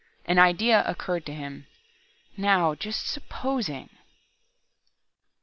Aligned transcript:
An 0.25 0.39
idea 0.39 0.83
occurred 0.87 1.27
to 1.27 1.31
him. 1.31 1.67
Now, 2.35 2.73
just 2.73 3.05
supposing 3.05 3.89
the.... 3.93 3.99